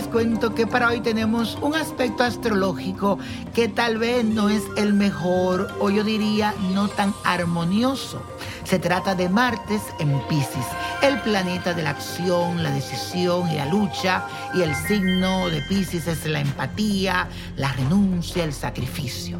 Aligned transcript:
Les 0.00 0.08
cuento 0.08 0.54
que 0.54 0.66
para 0.66 0.88
hoy 0.88 1.00
tenemos 1.00 1.58
un 1.60 1.74
aspecto 1.74 2.24
astrológico 2.24 3.18
que 3.52 3.68
tal 3.68 3.98
vez 3.98 4.24
no 4.24 4.48
es 4.48 4.62
el 4.78 4.94
mejor 4.94 5.76
o 5.78 5.90
yo 5.90 6.04
diría 6.04 6.54
no 6.72 6.88
tan 6.88 7.12
armonioso. 7.22 8.22
Se 8.64 8.78
trata 8.78 9.14
de 9.14 9.28
Martes 9.28 9.82
en 9.98 10.18
Pisces, 10.26 10.64
el 11.02 11.20
planeta 11.20 11.74
de 11.74 11.82
la 11.82 11.90
acción, 11.90 12.62
la 12.62 12.70
decisión 12.70 13.50
y 13.50 13.56
la 13.56 13.66
lucha 13.66 14.24
y 14.54 14.62
el 14.62 14.74
signo 14.74 15.50
de 15.50 15.60
Pisces 15.68 16.06
es 16.06 16.24
la 16.24 16.40
empatía, 16.40 17.28
la 17.56 17.70
renuncia, 17.74 18.42
el 18.42 18.54
sacrificio. 18.54 19.38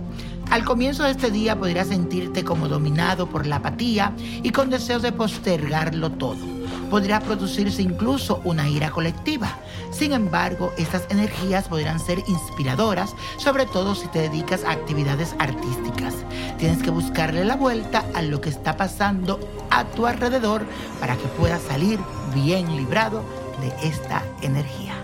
Al 0.50 0.64
comienzo 0.64 1.04
de 1.04 1.12
este 1.12 1.30
día 1.30 1.58
podrías 1.58 1.88
sentirte 1.88 2.44
como 2.44 2.68
dominado 2.68 3.30
por 3.30 3.46
la 3.46 3.56
apatía 3.56 4.12
y 4.18 4.50
con 4.50 4.68
deseos 4.68 5.00
de 5.00 5.12
postergarlo 5.12 6.10
todo. 6.10 6.59
Podría 6.90 7.20
producirse 7.20 7.82
incluso 7.82 8.40
una 8.44 8.68
ira 8.68 8.90
colectiva. 8.90 9.56
Sin 9.92 10.12
embargo, 10.12 10.72
estas 10.76 11.04
energías 11.08 11.68
podrán 11.68 12.00
ser 12.00 12.18
inspiradoras, 12.26 13.14
sobre 13.38 13.66
todo 13.66 13.94
si 13.94 14.08
te 14.08 14.20
dedicas 14.20 14.64
a 14.64 14.72
actividades 14.72 15.34
artísticas. 15.38 16.14
Tienes 16.58 16.82
que 16.82 16.90
buscarle 16.90 17.44
la 17.44 17.56
vuelta 17.56 18.04
a 18.14 18.22
lo 18.22 18.40
que 18.40 18.50
está 18.50 18.76
pasando 18.76 19.38
a 19.70 19.84
tu 19.84 20.06
alrededor 20.06 20.62
para 20.98 21.16
que 21.16 21.28
puedas 21.28 21.62
salir 21.62 21.98
bien 22.34 22.76
librado 22.76 23.22
de 23.60 23.88
esta 23.88 24.24
energía. 24.42 24.94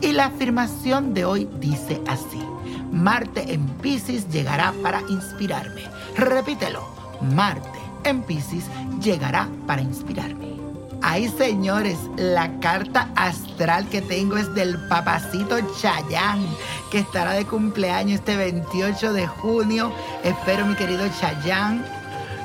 Y 0.00 0.12
la 0.12 0.26
afirmación 0.26 1.14
de 1.14 1.24
hoy 1.24 1.48
dice 1.60 2.00
así. 2.08 2.42
Marte 2.90 3.52
en 3.52 3.66
Pisces 3.78 4.28
llegará 4.28 4.72
para 4.82 5.00
inspirarme. 5.08 5.82
Repítelo. 6.16 6.86
Marte 7.20 7.78
en 8.04 8.22
Pisces 8.22 8.64
llegará 9.00 9.48
para 9.66 9.82
inspirarme. 9.82 10.61
Ay, 11.04 11.28
señores, 11.36 11.98
la 12.16 12.60
carta 12.60 13.08
astral 13.16 13.88
que 13.88 14.00
tengo 14.00 14.36
es 14.36 14.54
del 14.54 14.78
papacito 14.86 15.56
Chayán, 15.80 16.46
que 16.92 17.00
estará 17.00 17.32
de 17.32 17.44
cumpleaños 17.44 18.20
este 18.20 18.36
28 18.36 19.12
de 19.12 19.26
junio. 19.26 19.92
Espero, 20.22 20.64
mi 20.64 20.76
querido 20.76 21.04
Chayán, 21.20 21.84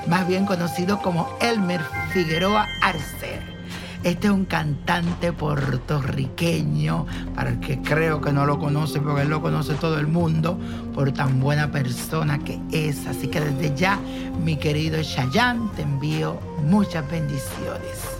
más 0.07 0.27
bien 0.27 0.47
conocido 0.47 0.99
como 1.03 1.29
Elmer 1.39 1.81
Figueroa 2.11 2.65
Arcer. 2.81 3.57
Este 4.03 4.27
es 4.27 4.33
un 4.33 4.45
cantante 4.45 5.31
puertorriqueño, 5.33 7.05
para 7.35 7.51
el 7.51 7.59
que 7.59 7.79
creo 7.83 8.21
que 8.21 8.31
no 8.33 8.47
lo 8.47 8.57
conoce, 8.57 8.99
porque 8.99 9.21
él 9.21 9.29
lo 9.29 9.41
conoce 9.41 9.75
todo 9.75 9.99
el 9.99 10.07
mundo, 10.07 10.57
por 10.95 11.11
tan 11.11 11.39
buena 11.39 11.71
persona 11.71 12.39
que 12.39 12.59
es. 12.71 13.05
Así 13.05 13.27
que 13.27 13.39
desde 13.39 13.75
ya, 13.75 13.99
mi 14.43 14.57
querido 14.57 15.01
Chayanne, 15.03 15.69
te 15.75 15.83
envío 15.83 16.39
muchas 16.63 17.09
bendiciones. 17.11 18.16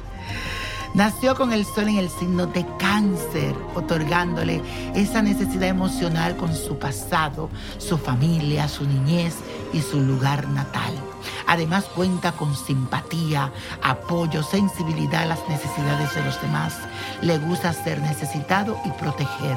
Nació 0.97 1.35
con 1.35 1.53
el 1.53 1.63
sol 1.63 1.89
en 1.89 1.97
el 1.97 2.09
signo 2.09 2.47
de 2.47 2.65
cáncer, 2.79 3.55
otorgándole 3.75 4.63
esa 4.95 5.21
necesidad 5.21 5.69
emocional 5.69 6.35
con 6.37 6.55
su 6.55 6.79
pasado, 6.79 7.51
su 7.77 7.99
familia, 7.99 8.67
su 8.67 8.83
niñez 8.83 9.35
y 9.73 9.81
su 9.81 9.99
lugar 9.99 10.49
natal. 10.49 10.91
Además 11.45 11.83
cuenta 11.83 12.31
con 12.31 12.55
simpatía, 12.55 13.53
apoyo, 13.83 14.41
sensibilidad 14.41 15.21
a 15.21 15.25
las 15.27 15.47
necesidades 15.47 16.15
de 16.15 16.23
los 16.23 16.41
demás. 16.41 16.73
Le 17.21 17.37
gusta 17.37 17.73
ser 17.73 18.01
necesitado 18.01 18.75
y 18.83 18.89
proteger. 18.89 19.55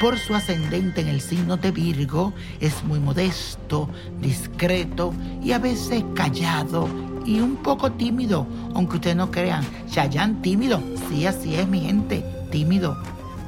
Por 0.00 0.16
su 0.16 0.36
ascendente 0.36 1.00
en 1.00 1.08
el 1.08 1.20
signo 1.20 1.56
de 1.56 1.72
Virgo, 1.72 2.32
es 2.60 2.84
muy 2.84 3.00
modesto, 3.00 3.88
discreto 4.20 5.12
y 5.42 5.50
a 5.50 5.58
veces 5.58 6.04
callado 6.14 6.88
y 7.28 7.40
un 7.40 7.56
poco 7.56 7.92
tímido, 7.92 8.46
aunque 8.74 8.96
ustedes 8.96 9.16
no 9.16 9.30
crean. 9.30 9.62
Chayanne 9.90 10.40
tímido, 10.40 10.82
sí, 11.08 11.26
así 11.26 11.54
es 11.56 11.68
mi 11.68 11.80
gente, 11.80 12.24
tímido. 12.50 12.96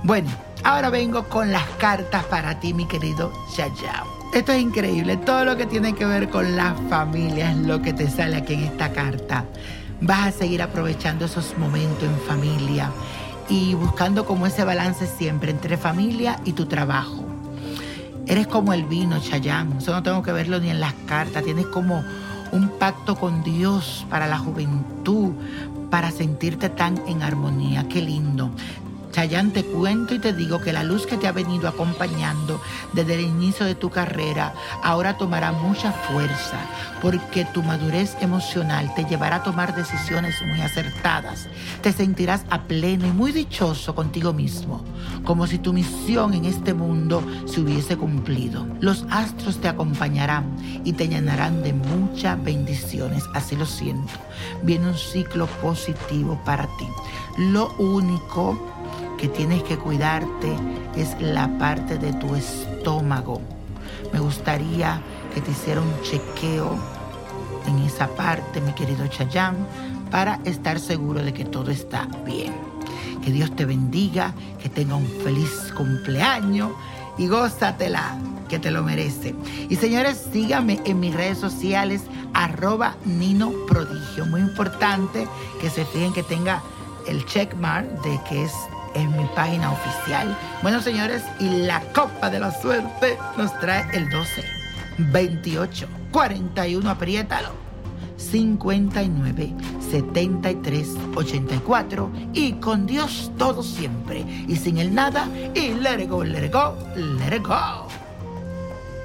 Bueno, 0.04 0.28
ahora 0.64 0.90
vengo 0.90 1.24
con 1.24 1.50
las 1.50 1.64
cartas 1.78 2.24
para 2.24 2.60
ti, 2.60 2.74
mi 2.74 2.86
querido 2.86 3.32
Chayanne. 3.56 4.10
Esto 4.34 4.52
es 4.52 4.60
increíble, 4.60 5.16
todo 5.16 5.46
lo 5.46 5.56
que 5.56 5.64
tiene 5.64 5.94
que 5.94 6.04
ver 6.04 6.28
con 6.28 6.56
la 6.56 6.74
familia 6.90 7.52
es 7.52 7.56
lo 7.56 7.80
que 7.80 7.94
te 7.94 8.10
sale 8.10 8.36
aquí 8.36 8.52
en 8.52 8.64
esta 8.64 8.92
carta. 8.92 9.46
Vas 10.02 10.26
a 10.28 10.32
seguir 10.32 10.60
aprovechando 10.60 11.24
esos 11.24 11.56
momentos 11.56 12.04
en 12.04 12.18
familia 12.28 12.90
y 13.48 13.72
buscando 13.72 14.26
como 14.26 14.46
ese 14.46 14.62
balance 14.62 15.06
siempre 15.06 15.52
entre 15.52 15.78
familia 15.78 16.38
y 16.44 16.52
tu 16.52 16.66
trabajo. 16.66 17.24
Eres 18.26 18.46
como 18.46 18.74
el 18.74 18.84
vino, 18.84 19.18
Chayanne, 19.20 19.78
eso 19.78 19.92
no 19.92 20.02
tengo 20.02 20.22
que 20.22 20.32
verlo 20.32 20.60
ni 20.60 20.68
en 20.68 20.80
las 20.80 20.92
cartas, 21.06 21.42
tienes 21.42 21.66
como 21.66 22.04
un 22.52 22.68
pacto 22.78 23.16
con 23.16 23.42
Dios 23.42 24.06
para 24.08 24.26
la 24.26 24.38
juventud, 24.38 25.32
para 25.90 26.10
sentirte 26.10 26.68
tan 26.68 26.98
en 27.06 27.22
armonía. 27.22 27.88
Qué 27.88 28.00
lindo. 28.00 28.50
Chayán, 29.12 29.50
te 29.50 29.64
cuento 29.64 30.14
y 30.14 30.20
te 30.20 30.32
digo 30.32 30.60
que 30.60 30.72
la 30.72 30.84
luz 30.84 31.04
que 31.04 31.16
te 31.16 31.26
ha 31.26 31.32
venido 31.32 31.68
acompañando 31.68 32.60
desde 32.92 33.14
el 33.14 33.22
inicio 33.22 33.66
de 33.66 33.74
tu 33.74 33.90
carrera 33.90 34.54
ahora 34.84 35.16
tomará 35.16 35.50
mucha 35.50 35.90
fuerza 35.90 36.58
porque 37.02 37.44
tu 37.46 37.62
madurez 37.62 38.16
emocional 38.20 38.92
te 38.94 39.04
llevará 39.04 39.36
a 39.36 39.42
tomar 39.42 39.74
decisiones 39.74 40.36
muy 40.46 40.60
acertadas. 40.60 41.48
Te 41.82 41.92
sentirás 41.92 42.44
a 42.50 42.62
pleno 42.62 43.06
y 43.06 43.10
muy 43.10 43.32
dichoso 43.32 43.94
contigo 43.96 44.32
mismo, 44.32 44.84
como 45.24 45.46
si 45.46 45.58
tu 45.58 45.72
misión 45.72 46.34
en 46.34 46.44
este 46.44 46.72
mundo 46.72 47.22
se 47.46 47.60
hubiese 47.60 47.96
cumplido. 47.96 48.66
Los 48.80 49.04
astros 49.10 49.60
te 49.60 49.68
acompañarán 49.68 50.44
y 50.84 50.92
te 50.92 51.08
llenarán 51.08 51.62
de 51.62 51.72
muchas 51.72 52.42
bendiciones, 52.44 53.24
así 53.34 53.56
lo 53.56 53.66
siento. 53.66 54.12
Viene 54.62 54.88
un 54.88 54.96
ciclo 54.96 55.46
positivo 55.46 56.40
para 56.44 56.64
ti. 56.78 56.86
Lo 57.38 57.72
único 57.78 58.58
que 59.20 59.28
tienes 59.28 59.62
que 59.64 59.76
cuidarte 59.76 60.56
es 60.96 61.14
la 61.20 61.46
parte 61.58 61.98
de 61.98 62.10
tu 62.14 62.34
estómago. 62.34 63.42
Me 64.14 64.18
gustaría 64.18 65.02
que 65.34 65.42
te 65.42 65.50
hiciera 65.50 65.82
un 65.82 65.92
chequeo 66.02 66.78
en 67.66 67.80
esa 67.80 68.08
parte, 68.08 68.62
mi 68.62 68.72
querido 68.72 69.06
Chayán, 69.08 69.56
para 70.10 70.40
estar 70.44 70.80
seguro 70.80 71.22
de 71.22 71.34
que 71.34 71.44
todo 71.44 71.70
está 71.70 72.08
bien. 72.24 72.54
Que 73.22 73.30
Dios 73.30 73.54
te 73.54 73.66
bendiga, 73.66 74.32
que 74.62 74.70
tenga 74.70 74.94
un 74.94 75.06
feliz 75.22 75.70
cumpleaños 75.76 76.70
y 77.18 77.26
gózatela, 77.26 78.16
que 78.48 78.58
te 78.58 78.70
lo 78.70 78.82
merece. 78.82 79.34
Y 79.68 79.76
señores, 79.76 80.28
síganme 80.32 80.80
en 80.86 80.98
mis 80.98 81.14
redes 81.14 81.36
sociales, 81.36 82.04
arroba 82.32 82.96
Nino 83.04 83.52
Prodigio. 83.68 84.24
Muy 84.24 84.40
importante 84.40 85.28
que 85.60 85.68
se 85.68 85.84
fijen 85.84 86.14
que 86.14 86.22
tenga 86.22 86.62
el 87.06 87.26
checkmark 87.26 87.86
de 88.02 88.18
que 88.26 88.44
es 88.44 88.52
en 88.94 89.16
mi 89.16 89.24
página 89.34 89.72
oficial. 89.72 90.36
Bueno, 90.62 90.80
señores, 90.80 91.22
y 91.38 91.48
la 91.66 91.80
copa 91.92 92.30
de 92.30 92.40
la 92.40 92.50
suerte 92.60 93.18
nos 93.36 93.58
trae 93.60 93.84
el 93.92 94.08
12, 94.10 94.44
28, 94.98 95.88
41, 96.10 96.90
apriétalo. 96.90 97.70
59 98.20 99.54
73 99.90 100.88
84 101.14 102.10
y 102.34 102.52
con 102.52 102.86
Dios 102.86 103.32
todo 103.38 103.62
siempre 103.62 104.24
y 104.46 104.56
sin 104.56 104.78
el 104.78 104.94
nada 104.94 105.28
y 105.54 105.70
let 105.70 106.02
it 106.02 106.10
go, 106.10 106.22
let 106.22 106.44
it 106.44 106.52
go, 106.52 106.76
let 106.96 107.34
it 107.34 107.42
go. 107.42 107.88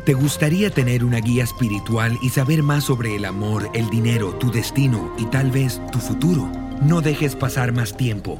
¿Te 0.06 0.14
gustaría 0.14 0.70
tener 0.70 1.04
una 1.04 1.18
guía 1.18 1.44
espiritual 1.44 2.20
y 2.22 2.30
saber 2.30 2.62
más 2.62 2.84
sobre 2.84 3.16
el 3.16 3.26
amor, 3.26 3.72
el 3.74 3.90
dinero, 3.90 4.36
tu 4.36 4.52
destino 4.52 5.12
y 5.18 5.26
tal 5.26 5.50
vez 5.50 5.81
tu 5.92 5.98
futuro? 5.98 6.48
No 6.84 7.02
dejes 7.02 7.36
pasar 7.36 7.72
más 7.72 7.98
tiempo. 7.98 8.40